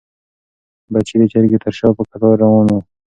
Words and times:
بچي 0.91 1.15
د 1.19 1.23
چرګې 1.31 1.57
تر 1.63 1.73
شا 1.79 1.87
په 1.97 2.03
کتار 2.09 2.33
روان 2.43 2.65
وو. 2.71 2.79